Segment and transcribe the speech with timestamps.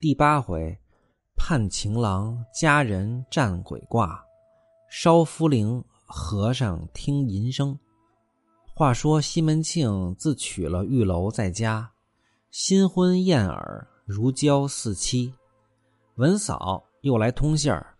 [0.00, 0.74] 第八回，
[1.36, 4.24] 盼情郎佳人战鬼卦，
[4.88, 7.78] 烧夫灵和尚听银声。
[8.74, 11.92] 话说西门庆自娶了玉楼在家，
[12.50, 15.34] 新婚燕尔，如胶似漆。
[16.14, 17.94] 文嫂又来通信儿，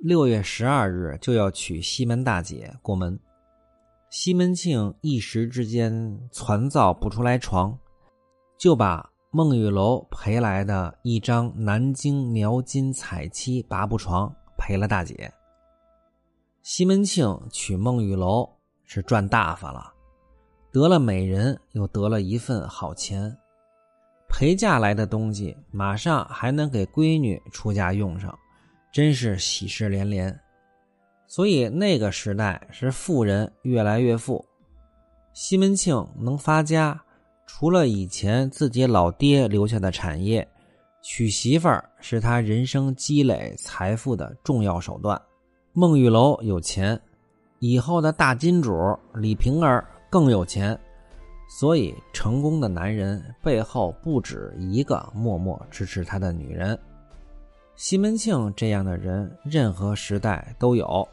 [0.00, 3.18] 六月十二日就要娶西门大姐过门。
[4.10, 7.74] 西门庆一时之间攒造不出来床，
[8.58, 9.11] 就把。
[9.34, 15.32] 孟玉楼赔来的一张南京描金彩漆八步床赔了大姐。
[16.60, 18.46] 西门庆娶孟玉楼
[18.84, 19.90] 是赚大发了，
[20.70, 23.34] 得了美人又得了一份好钱，
[24.28, 28.38] 陪嫁来的东西马上还能给闺女出嫁用上，
[28.92, 30.38] 真是喜事连连。
[31.26, 34.44] 所以那个时代是富人越来越富，
[35.32, 37.02] 西门庆能发家。
[37.54, 40.46] 除了以前自己老爹留下的产业，
[41.02, 45.20] 娶媳妇儿是他人生积累财富的重要手段。
[45.74, 46.98] 孟玉楼有钱，
[47.58, 48.72] 以后的大金主
[49.14, 50.76] 李瓶儿更有钱，
[51.60, 56.76] 所以成功的男人背后不止一个默默支持他的女人。
[57.76, 60.86] 西门庆这样的人，任何时代都有，《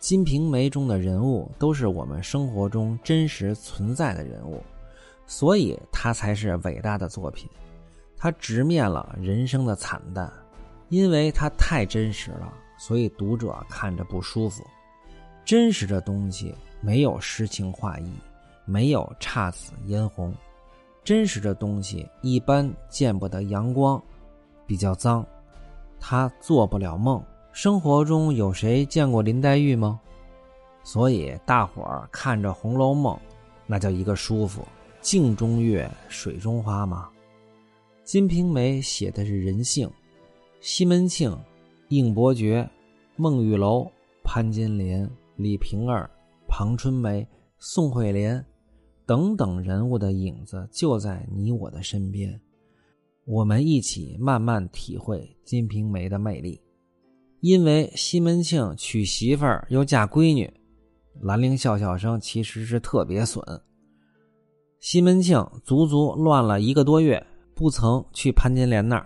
[0.00, 4.60] 金瓶梅》中的人物都是我们生活中真实存在的人物。
[5.26, 7.48] 所以，他才是伟大的作品。
[8.16, 10.32] 他直面了人生的惨淡，
[10.88, 14.64] 因为他太真实了，所以读者看着不舒服。
[15.44, 18.10] 真实的东西没有诗情画意，
[18.64, 20.34] 没有姹紫嫣红。
[21.02, 24.02] 真实的东西一般见不得阳光，
[24.66, 25.26] 比较脏。
[26.00, 27.22] 他做不了梦。
[27.52, 30.00] 生活中有谁见过林黛玉吗？
[30.82, 33.14] 所以大伙儿看着《红楼梦》，
[33.66, 34.66] 那叫一个舒服。
[35.04, 37.10] 镜中月，水中花吗？
[38.10, 39.86] 《金瓶梅》写的是人性。
[40.60, 41.38] 西门庆、
[41.88, 42.66] 应伯爵、
[43.14, 43.86] 孟玉楼、
[44.24, 46.08] 潘金莲、李瓶儿、
[46.48, 47.28] 庞春梅、
[47.58, 48.42] 宋惠莲
[49.04, 52.40] 等等人物的影子就在你我的身边。
[53.26, 56.58] 我们一起慢慢体会《金瓶梅》的魅力。
[57.40, 60.50] 因为西门庆娶媳妇儿又嫁闺女，
[61.20, 63.44] 兰陵笑笑生其实是特别损。
[64.94, 67.20] 西门庆足足乱了一个多月，
[67.52, 69.04] 不曾去潘金莲那儿。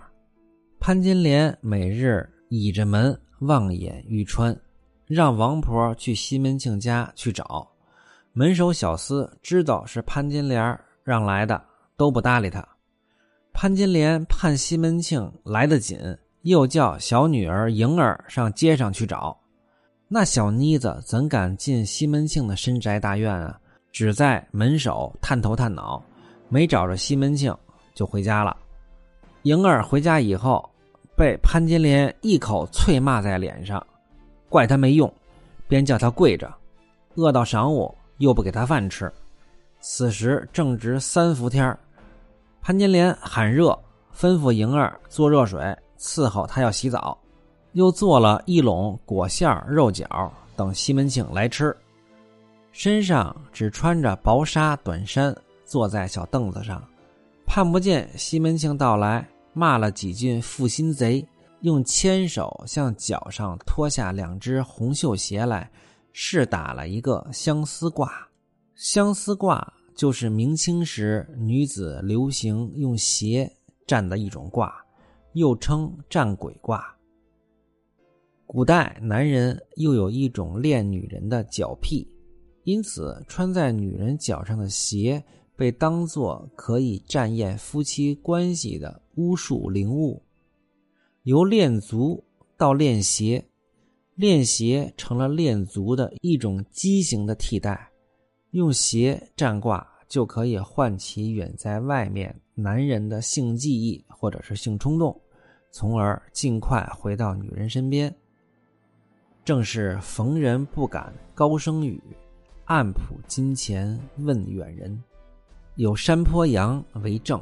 [0.79, 4.55] 潘金莲每日倚着门望眼欲穿，
[5.07, 7.67] 让王婆去西门庆家去找。
[8.33, 11.59] 门首小厮知道是潘金莲让来的，
[11.97, 12.63] 都不搭理他。
[13.51, 15.97] 潘金莲盼西门庆来得紧，
[16.43, 19.35] 又叫小女儿莹儿上街上去找。
[20.07, 23.59] 那小妮子怎敢进西门庆的深宅大院啊？
[23.99, 26.01] 只在门首探头探脑，
[26.47, 27.53] 没找着西门庆
[27.93, 28.55] 就回家了。
[29.41, 30.69] 莹儿回家以后，
[31.17, 33.85] 被潘金莲一口啐骂在脸上，
[34.47, 35.13] 怪他没用，
[35.67, 36.49] 便叫他跪着。
[37.15, 39.11] 饿到晌午，又不给他饭吃。
[39.81, 41.77] 此时正值三伏天
[42.61, 43.77] 潘金莲喊热，
[44.15, 47.19] 吩咐莹儿做热水伺候他要洗澡，
[47.73, 51.75] 又做了一笼果馅肉饺等西门庆来吃。
[52.71, 55.35] 身上只穿着薄纱短衫，
[55.65, 56.81] 坐在小凳子上，
[57.45, 61.27] 盼不见西门庆到来，骂了几句负心贼，
[61.61, 65.69] 用牵手向脚上脱下两只红绣鞋来，
[66.13, 68.27] 试打了一个相思卦。
[68.75, 73.51] 相思卦就是明清时女子流行用鞋
[73.85, 74.73] 占的一种卦，
[75.33, 76.95] 又称占鬼卦。
[78.45, 82.07] 古代男人又有一种恋女人的脚癖。
[82.69, 85.23] 因此，穿在女人脚上的鞋
[85.55, 90.21] 被当作可以占验夫妻关系的巫术灵物。
[91.23, 92.23] 由练足
[92.55, 93.43] 到练鞋，
[94.13, 97.89] 练鞋成了练足的一种畸形的替代。
[98.51, 105.19] 用鞋占卦就可以唤起远在外面男人的性记忆或者是性冲动，
[105.71, 108.15] 从而尽快回到女人身边。
[109.43, 111.99] 正是逢人不敢高声语。
[112.69, 115.03] 暗谱金钱问远人，
[115.73, 117.41] 有山坡羊为证。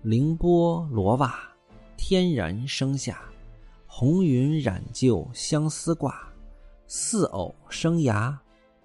[0.00, 1.38] 凌波罗袜，
[1.94, 3.20] 天然生下。
[3.86, 6.26] 红云染就相思挂，
[6.86, 8.40] 似藕生芽，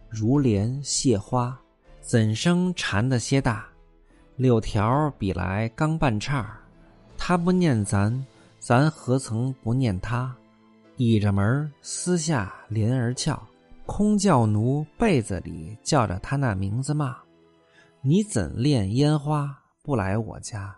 [0.09, 1.57] 如莲谢花。
[2.01, 3.65] 怎生缠得些大？
[4.35, 6.59] 柳条比来刚半叉
[7.17, 8.25] 他不念咱，
[8.59, 10.35] 咱何曾不念他？
[10.97, 13.41] 倚着门私下帘儿翘。
[13.85, 17.15] 空叫奴被子里叫着他那名字骂，
[18.01, 20.75] 你怎恋烟花不来我家？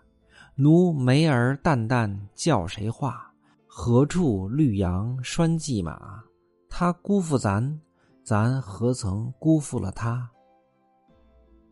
[0.54, 3.32] 奴梅儿淡淡叫谁话？
[3.66, 6.22] 何处绿杨拴骑马？
[6.68, 7.80] 他辜负咱，
[8.22, 10.28] 咱何曾辜负了他？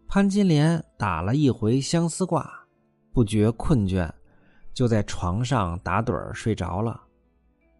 [0.09, 2.50] 潘金莲打了一回相思卦，
[3.12, 4.11] 不觉困倦，
[4.73, 7.03] 就在床上打盹儿睡着了。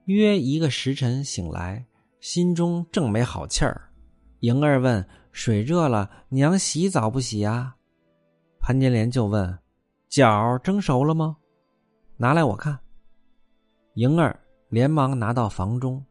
[0.07, 1.85] 约一个时辰醒来，
[2.21, 3.89] 心中正没好气儿。
[4.41, 7.75] 莹儿问：“水热了，娘洗澡不洗呀？”
[8.61, 9.59] 潘金莲就问
[10.11, 11.37] ：“饺蒸熟了吗？
[12.17, 12.79] 拿来我看。”
[13.95, 16.05] 莹儿连忙拿到房中，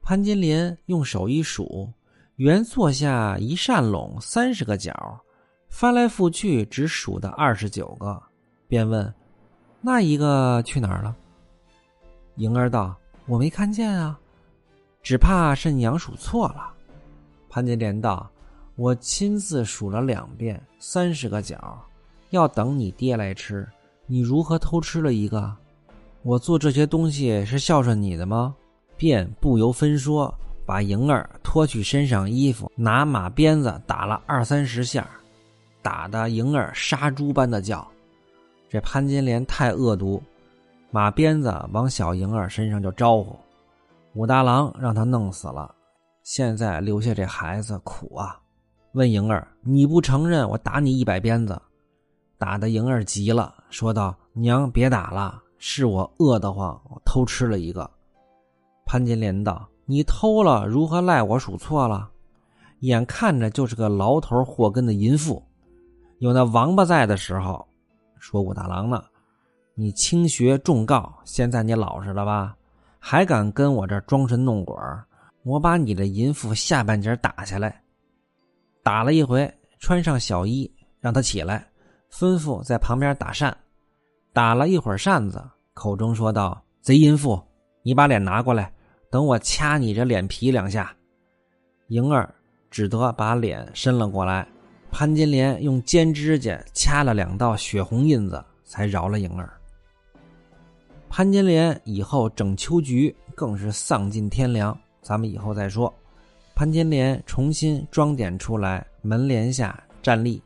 [0.00, 1.92] 潘金莲用手一数，
[2.36, 4.92] 原坐下一扇笼三十个角，
[5.68, 8.22] 翻来覆去只数的二十九个，
[8.66, 9.12] 便问
[9.82, 11.16] ：“那一个去哪儿了？”
[12.36, 12.96] 莹儿道。
[13.26, 14.18] 我没看见啊，
[15.02, 16.70] 只怕是娘数错了。
[17.48, 18.28] 潘金莲道
[18.76, 21.82] ：“我亲自数了两遍，三十个角，
[22.30, 23.66] 要等你爹来吃，
[24.06, 25.54] 你如何偷吃了一个？
[26.22, 28.54] 我做这些东西是孝顺你的吗？”
[28.98, 30.34] 便不由分说，
[30.66, 35.08] 把莹儿脱去身上衣服，拿马鞭子打了二三十下，
[35.80, 37.86] 打得莹儿杀猪般的叫。
[38.68, 40.20] 这潘金莲太恶毒。
[40.90, 43.38] 马鞭子往小莹儿身上就招呼，
[44.18, 45.72] 武大郎让他弄死了，
[46.24, 48.36] 现在留下这孩子苦啊！
[48.94, 51.56] 问莹儿：“你不承认，我打你一百鞭子。”
[52.36, 57.88] 打的莹儿急了，说道：“娘，别打了，是我饿得慌，我偷吃了一个。”
[58.84, 62.10] 潘金莲道：“你偷了，如何赖我数错了？
[62.80, 65.40] 眼看着就是个牢头祸根的淫妇，
[66.18, 67.64] 有那王八在的时候，
[68.18, 69.00] 说武大郎呢。”
[69.78, 72.56] 你轻学重告，现在你老实了吧？
[72.98, 74.76] 还敢跟我这装神弄鬼？
[75.44, 77.82] 我把你的淫妇下半截打下来，
[78.82, 81.66] 打了一回，穿上小衣，让他起来，
[82.12, 83.56] 吩咐在旁边打扇。
[84.32, 85.42] 打了一会儿扇子，
[85.72, 87.40] 口中说道：“贼淫妇，
[87.82, 88.72] 你把脸拿过来，
[89.10, 90.94] 等我掐你这脸皮两下。”
[91.88, 92.32] 莹儿
[92.70, 94.46] 只得把脸伸了过来。
[94.90, 99.57] 潘金莲用尖指甲掐了两道血红印子，才饶了莹儿。
[101.10, 105.92] 潘金莲以后整秋菊更是丧尽天良，咱们以后再说。
[106.54, 110.42] 潘金莲重新装点出来，门帘下站立，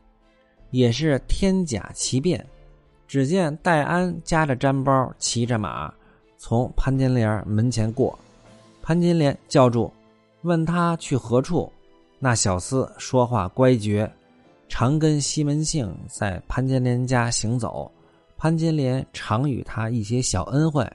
[0.71, 2.43] 也是天甲奇变。
[3.07, 5.93] 只见戴安夹着毡包，骑着马
[6.37, 8.17] 从潘金莲门前过。
[8.81, 9.91] 潘金莲叫住，
[10.41, 11.71] 问他去何处。
[12.19, 14.11] 那小厮说话乖绝，
[14.67, 17.91] 常跟西门庆在潘金莲家行走。
[18.43, 20.85] 潘金莲常与他一些小恩惠，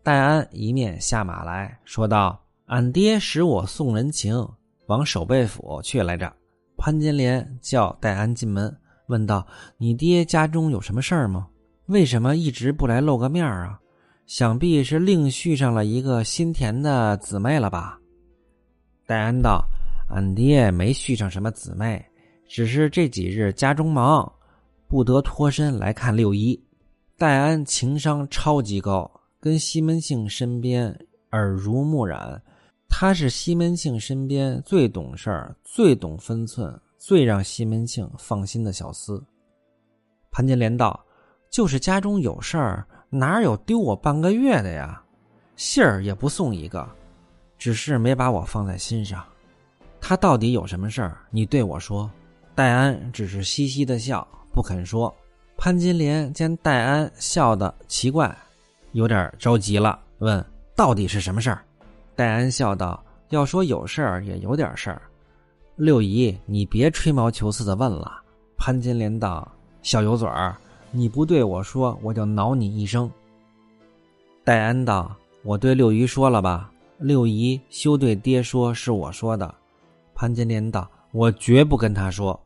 [0.00, 4.48] 戴安一面下马来说道：“俺爹使我送人情，
[4.86, 6.32] 往守备府去来着。”
[6.78, 8.72] 潘金莲叫戴安进门，
[9.08, 9.44] 问道
[9.76, 11.48] ：“你爹家中有什么事儿吗？
[11.86, 13.76] 为什么一直不来露个面啊？
[14.26, 17.98] 想必是另续上了一个心田的姊妹了吧？”
[19.04, 19.64] 戴安道
[20.14, 22.00] ：“俺爹没续上什么姊妹，
[22.46, 24.32] 只是这几日家中忙，
[24.86, 26.56] 不得脱身来看六姨。”
[27.18, 29.10] 戴安情商超级高，
[29.40, 30.96] 跟西门庆身边
[31.32, 32.40] 耳濡目染，
[32.88, 39.20] 他是西门庆身边最懂事儿、最懂分寸、最让西门庆放心的小厮。
[40.30, 41.04] 潘金莲道
[41.50, 45.02] ：“就是家中有事儿，哪有丢我半个月的呀？
[45.56, 46.88] 信儿也不送一个，
[47.58, 49.24] 只是没把我放在心上。
[50.00, 51.18] 他到底有什么事儿？
[51.32, 52.08] 你对我说。”
[52.54, 55.12] 戴安只是嘻嘻的笑，不肯说。
[55.60, 58.32] 潘金莲见戴安笑得奇怪，
[58.92, 60.42] 有点着急了，问
[60.76, 61.64] ：“到底是什么事儿？”
[62.14, 65.02] 戴安笑道：“要说有事儿，也有点事儿。”
[65.74, 68.22] 六姨，你别吹毛求疵的问了。
[68.56, 69.50] 潘金莲道
[69.82, 70.56] ：“小油嘴儿，
[70.92, 73.10] 你不对我说，我就挠你一声。”
[74.44, 75.12] 戴安道
[75.42, 76.70] ：“我对六姨说了吧？
[76.98, 79.52] 六姨休对爹说是我说的。”
[80.14, 82.40] 潘金莲道：“我绝不跟他说。”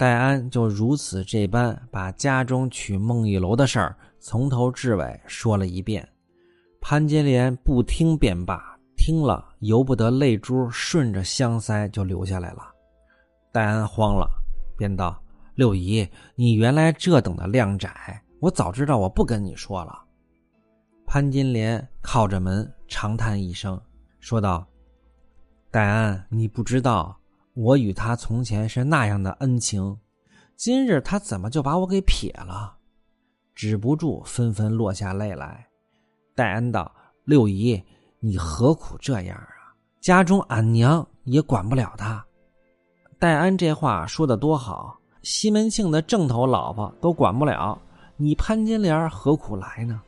[0.00, 6.08] 戴安就如此这般把家中娶孟玉楼的事儿从头至尾说了一遍。
[6.80, 12.62] 潘金莲不听便罢，听了由不得泪珠顺着香腮就流下来了。
[13.52, 14.26] 戴安慌了，
[14.74, 15.22] 便道
[15.54, 17.86] ：“六姨，你原来这等的靓仔，
[18.40, 20.02] 我早知道我不跟你说了。”
[21.04, 23.78] 潘金莲靠着门长叹一声，
[24.18, 24.66] 说道
[25.70, 27.14] ：“戴安，你不知道。”
[27.62, 29.98] 我与他从前是那样的恩情，
[30.56, 32.74] 今日他怎么就把我给撇了？
[33.54, 35.66] 止不住纷纷落下泪来。
[36.34, 36.90] 戴安道
[37.24, 37.78] ：“六姨，
[38.18, 39.76] 你何苦这样啊？
[40.00, 42.24] 家中俺娘也管不了他。”
[43.20, 47.78] 戴安这话说的多好，西门庆的正头老婆都管不了，
[48.16, 50.00] 你潘金莲何苦来呢？”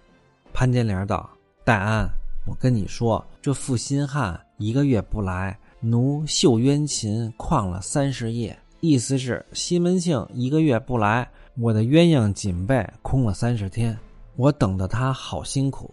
[0.55, 1.29] 潘金莲道
[1.67, 2.09] ：“戴安，
[2.47, 8.57] 我跟你说，这负心汉一个月不来，奴绣鸳琴旷了三十夜。
[8.79, 13.97] 意思是西门庆一个月不来，我的鸳鸯锦被空了三十天，
[14.37, 15.93] 我等的他好辛苦。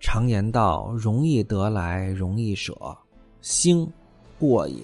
[0.00, 2.74] 常言道，容易得来容易舍，
[3.40, 3.90] 兴，
[4.38, 4.82] 过也，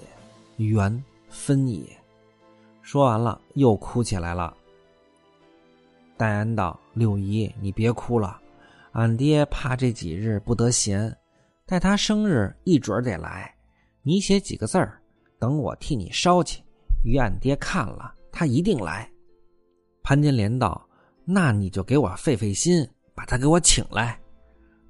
[0.56, 1.82] 缘分也。
[2.82, 4.54] 说完了，又哭起来了。
[6.16, 8.38] 戴安道：“六姨，你别哭了。”
[8.92, 11.14] 俺爹怕这几日不得闲，
[11.66, 13.54] 待他生日一准得来。
[14.04, 15.00] 你写几个字儿，
[15.38, 16.60] 等我替你烧去，
[17.04, 19.08] 与俺爹看了，他一定来。
[20.02, 20.84] 潘金莲道
[21.24, 24.18] ：“那你就给我费费心，把他给我请来。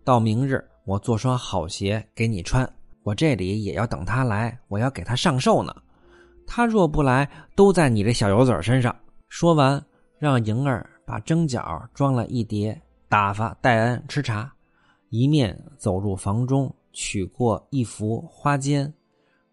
[0.03, 2.67] 到明日我做双好鞋给你穿。
[3.03, 5.75] 我这里也要等他来，我要给他上寿呢。
[6.47, 8.97] 他若不来，都在你这小油嘴身上。”
[9.29, 9.85] 说完，
[10.19, 12.81] 让莹儿把蒸饺装了一碟。
[13.09, 14.51] 打发戴安吃茶，
[15.11, 18.91] 一面走入房中，取过一幅花笺，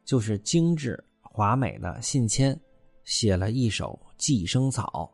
[0.10, 2.60] 就是精致华美的信签，
[3.04, 5.08] 写了一首寄生草。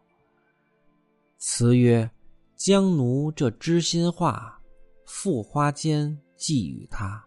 [1.38, 2.10] 词曰
[2.56, 4.58] ：“将奴这知心话，
[5.06, 7.22] 付花间寄与他。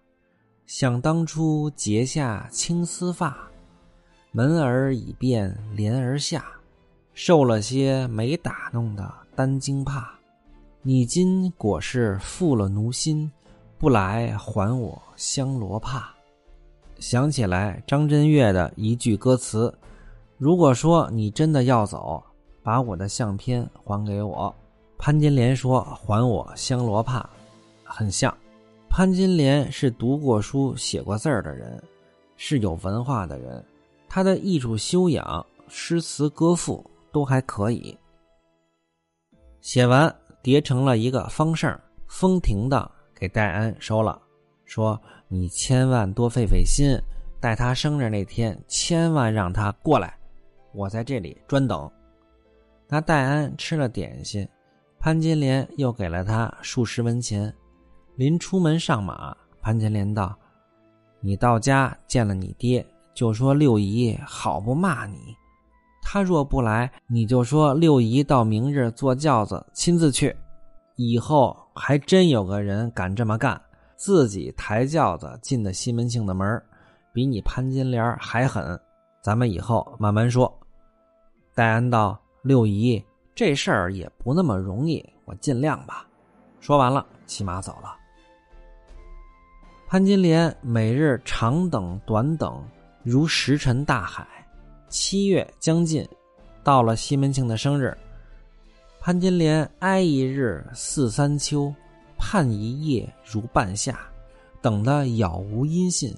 [0.65, 3.37] 想当初结下青丝发，
[4.33, 6.47] 门儿已变帘儿下，
[7.13, 10.19] 受了些没打弄的单惊怕。”
[10.81, 13.31] 你今果是负了奴心，
[13.77, 16.15] 不来还我香罗帕。
[16.99, 19.73] 想起来张震岳的一句歌词
[20.37, 22.23] ：“如果说你真的要走，
[22.63, 24.55] 把我的相片还给我。”
[24.99, 27.29] 潘金莲说：“还我香罗帕。”
[27.85, 28.37] 很像。
[28.89, 31.83] 潘金莲是读过书、写过字儿的人，
[32.37, 33.65] 是有文化的人，
[34.09, 37.97] 他的艺术修养、诗词歌赋都还可以。
[39.61, 40.15] 写完。
[40.41, 44.19] 叠成了一个方胜，风停的给戴安收了，
[44.65, 44.99] 说
[45.29, 46.99] ：“你千万多费费心，
[47.39, 50.19] 待他生日那天，千万让他过来，
[50.73, 51.91] 我在这里专等。”
[52.89, 54.49] 那戴安吃了点心，
[54.99, 57.55] 潘金莲又给了他数十文钱。
[58.17, 60.35] 临出门上马，潘金莲道
[61.21, 65.37] ：“你到家见了你爹，就说六姨好不骂你。”
[66.03, 70.35] 他若不来，你就说六姨到明日坐轿子亲自去。
[70.97, 73.61] 以后还真有个人敢这么干，
[73.99, 76.63] 自己抬轿子进的西门庆的门
[77.13, 78.81] 比你潘金莲还狠。
[79.21, 80.51] 咱们以后慢慢说。
[81.53, 86.07] 戴安道：“六姨，这事儿也不那么容易，我尽量吧。”
[86.61, 87.97] 说完了，骑马走了。
[89.89, 92.63] 潘金莲每日长等短等，
[93.03, 94.25] 如石沉大海。
[94.89, 96.09] 七月将近，
[96.63, 97.97] 到了西门庆的生日，
[99.01, 101.75] 潘金莲哀一日似三秋，
[102.19, 103.99] 盼一夜如半夏，
[104.61, 106.15] 等得杳无音信，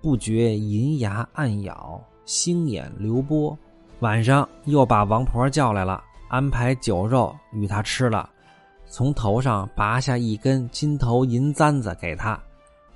[0.00, 3.56] 不觉银牙暗咬，星眼流波。
[4.00, 8.28] 晚上又把王婆叫来了，安排酒肉与他吃了，
[8.86, 12.38] 从头上拔下一根金头银簪子给他，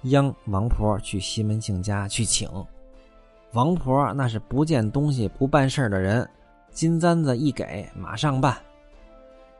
[0.04, 2.48] 央王婆去西门庆家去请。
[3.52, 6.28] 王婆那是不见东西不办事的人，
[6.70, 8.56] 金簪子一给，马上办。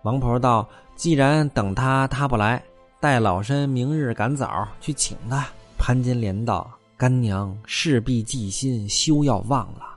[0.03, 2.63] 王婆道：“既然等他他不来，
[3.01, 5.47] 待老身明日赶早去请他。”
[5.79, 9.97] 潘金莲道：“干娘势必记心，休要忘了。”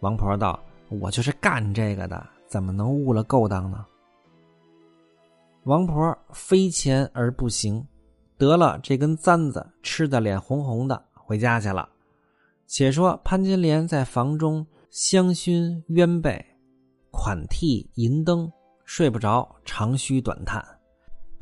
[0.00, 3.84] 王婆道：“我就是干这个的，怎么能误了勾当呢？”
[5.64, 7.84] 王婆非钱而不行，
[8.36, 11.88] 得了这根簪子，吃的脸红红的，回家去了。
[12.66, 16.44] 且说潘金莲在房中香薰鸳被，
[17.10, 18.50] 款替银灯，
[18.84, 20.62] 睡不着，长吁短叹。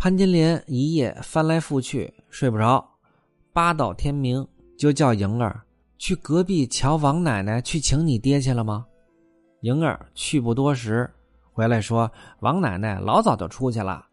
[0.02, 2.84] 潘金莲一夜翻来覆去睡不着，
[3.52, 4.44] 八到天明，
[4.76, 5.62] 就叫莹儿
[5.96, 8.84] 去隔壁瞧王奶奶去请你爹去了吗？
[9.60, 11.08] 莹儿去不多时，
[11.52, 14.04] 回来说王奶奶老早就出去了。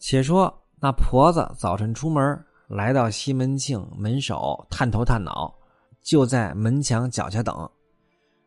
[0.00, 5.54] 且说那婆子早晨出门，来到西门庆门首，探头探脑。
[6.02, 7.70] 就在门墙脚下等，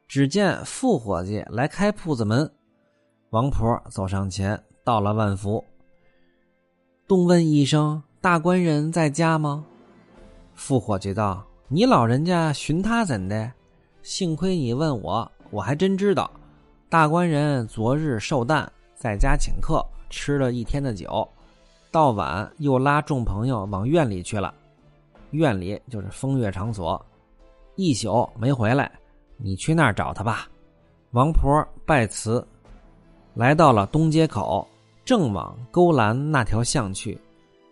[0.06, 2.52] 只见副伙计来开铺子门。
[3.30, 5.64] 王婆走上前，到了万福，
[7.08, 9.64] 动问一声：“大官人在家吗？”
[10.56, 13.52] 副伙计道：“你老人家寻他怎的？
[14.02, 16.30] 幸亏你问我，我还真知道。
[16.90, 21.28] 大官人昨日寿诞，在家请客，吃了一天的酒，
[21.92, 24.52] 到晚又拉众朋友往院里去了。
[25.30, 27.04] 院里就是风月场所。”
[27.78, 28.92] 一宿没回来，
[29.38, 30.50] 你去那儿找他吧。
[31.12, 32.44] 王婆拜辞，
[33.36, 34.68] 来到了东街口，
[35.06, 37.18] 正往勾栏那条巷去。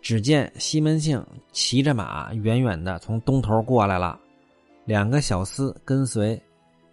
[0.00, 4.20] 只见西门庆骑着马，远远的从东头过来了，
[4.84, 6.40] 两个小厮跟随。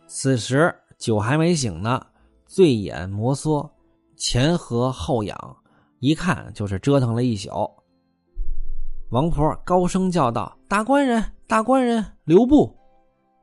[0.07, 2.01] 此时酒还没醒呢，
[2.47, 3.69] 醉眼摩挲，
[4.15, 5.57] 前合后仰，
[5.99, 7.49] 一看就是折腾了一宿。
[9.09, 12.73] 王婆高声叫道：“大官人，大官人，留步！”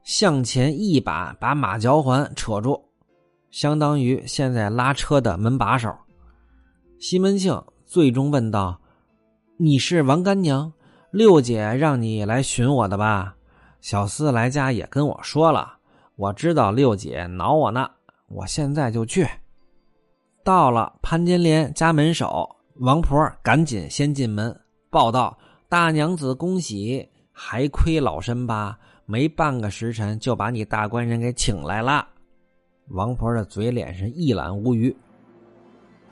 [0.03, 2.83] 向前一把把马脚环扯住，
[3.51, 5.95] 相当于现在拉车的门把手。
[7.01, 8.81] 西门庆最终问道。
[9.57, 10.73] 你是王干娘，
[11.13, 13.37] 六姐让你来寻我的吧？
[13.81, 15.75] 小厮来家也跟我说了，
[16.17, 17.89] 我知道六姐恼我呢，
[18.27, 19.25] 我现在就去。
[20.43, 25.39] 到了潘金莲家门首，王婆赶紧先进门报道
[25.71, 28.77] ：“大娘子恭喜，还亏老身吧，
[29.07, 32.09] 没半个时辰就把你大官人给请来了。”
[32.91, 34.95] 王婆的嘴脸是一览无余。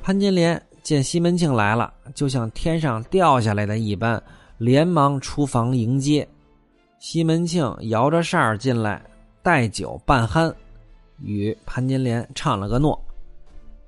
[0.01, 0.63] 潘金莲。
[0.87, 4.23] 见西门庆来了，就像天上掉下来的一般，
[4.57, 6.27] 连忙出房迎接。
[7.01, 9.03] 西门庆摇着扇儿进来，
[9.43, 10.55] 带酒半酣，
[11.19, 12.97] 与潘金莲唱了个诺。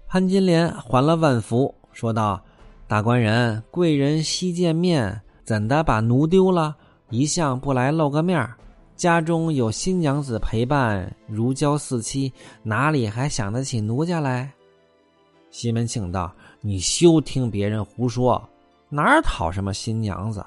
[0.09, 2.43] 潘金莲还了万福，说道
[2.89, 6.75] ：“大官人，贵人稀见面，怎的把奴丢了？
[7.11, 8.45] 一向不来露个面
[8.97, 12.33] 家中有新娘子陪伴，如胶似漆，
[12.65, 14.53] 哪里还想得起奴家来？”
[15.53, 16.35] 西门庆道。
[16.61, 18.43] 你休听别人胡说，
[18.89, 20.45] 哪儿讨什么新娘子？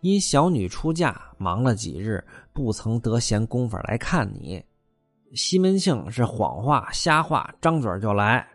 [0.00, 2.24] 因小女出嫁，忙了几日，
[2.54, 4.62] 不曾得闲工夫来看你。
[5.34, 8.46] 西门庆是谎话瞎话，张嘴就来，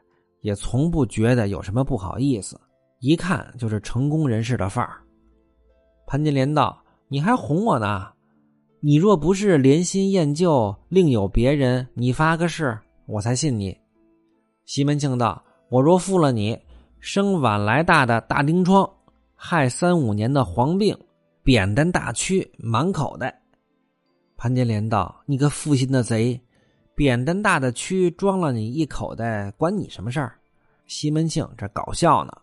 [0.42, 2.60] 也从不觉得有什么不好意思，
[3.00, 4.98] 一看就是成功人士的范儿。
[6.08, 6.76] 潘金莲道
[7.08, 8.08] ：“你还哄我呢？
[8.82, 13.78] 你若不是怜新厌旧，另有别人，你发个誓，我才信你。”
[14.66, 16.60] 西门庆道：“我若负了你。”
[17.06, 18.90] 生晚来大的大丁疮，
[19.36, 20.98] 害三五年的黄病，
[21.44, 23.44] 扁担大蛆，满口袋。
[24.36, 26.42] 潘金莲道：“你个负心的贼，
[26.96, 30.36] 扁担大的蛆装了你一口袋，关你什么事儿？”
[30.88, 32.34] 西门庆这搞笑呢。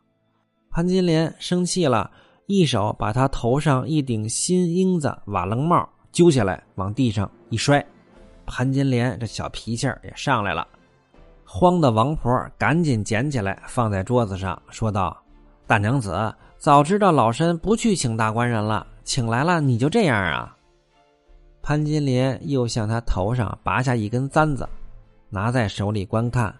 [0.70, 2.08] 潘金莲生气了，
[2.46, 7.84] 一手把他头上一顶新缨子瓦楞帽揪下来，往地上一摔。
[8.46, 10.64] 潘金莲这小脾气也上来了。
[11.44, 15.16] 慌的王婆赶紧捡起来，放在桌子上，说道
[15.66, 20.56] ：“大娘子，早知道老身不去请大官人了，请来了你就这样啊？”
[21.62, 24.68] 潘金莲又向他头上拔下一根簪子，
[25.28, 26.54] 拿在手里观看，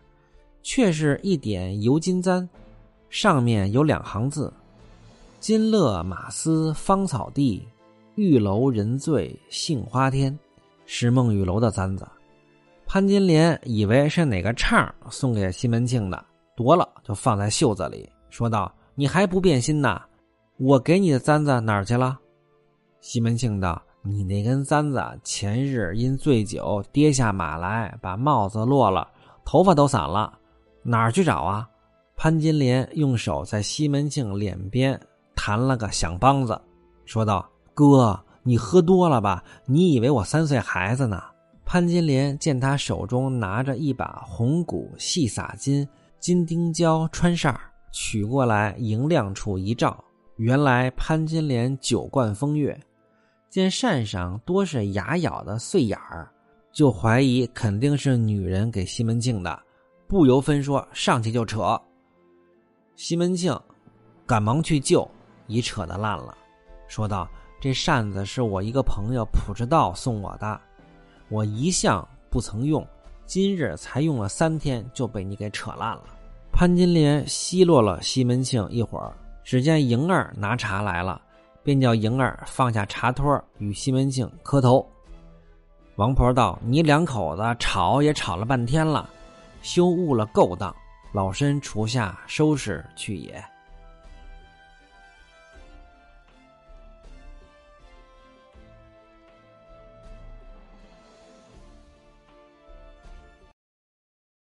[0.62, 2.48] 却是一点油金簪，
[3.10, 4.52] 上面有两行字
[5.40, 7.66] ：“金勒马嘶芳草地，
[8.14, 10.38] 玉楼人醉杏花天。”
[10.84, 12.06] 是孟玉楼的簪子。
[12.92, 16.22] 潘金莲以为是哪个唱送给西门庆的，
[16.54, 20.02] 夺了就放在袖子里，说道：“你还不变心呐？
[20.58, 22.20] 我给你的簪子哪儿去了？”
[23.00, 29.08] 西门庆道：“你那根簪子前日因醉酒跌下马来，把帽子落了，
[29.42, 30.30] 头发都散了，
[30.82, 31.66] 哪儿去找啊？”
[32.14, 35.00] 潘金莲用手在西门庆脸边
[35.34, 36.60] 弹了个响梆子，
[37.06, 39.42] 说道：“哥，你喝多了吧？
[39.64, 41.22] 你以为我三岁孩子呢？”
[41.72, 47.58] 潘金莲见他手中拿着一把红骨细洒金金钉胶穿扇
[47.90, 50.04] 取过来迎亮处一照，
[50.36, 52.78] 原来潘金莲酒惯风月，
[53.48, 56.30] 见扇上多是牙咬的碎眼儿，
[56.74, 59.58] 就怀疑肯定是女人给西门庆的，
[60.06, 61.80] 不由分说上去就扯。
[62.96, 63.58] 西门庆
[64.26, 65.10] 赶忙去救，
[65.46, 66.36] 已扯得烂了，
[66.86, 67.26] 说道
[67.58, 70.60] ：“这扇子是我一个朋友普之道送我的。”
[71.32, 72.86] 我一向不曾用，
[73.24, 76.04] 今日才用了三天，就被你给扯烂了。
[76.52, 81.18] 潘金莲奚落了西门庆一会儿，只见莹儿拿茶来了，
[81.62, 84.86] 便叫莹儿放下茶托，与西门庆磕头。
[85.96, 89.08] 王婆道：“你两口子吵也吵了半天了，
[89.62, 90.74] 休误了勾当，
[91.14, 93.42] 老身厨下收拾去也。”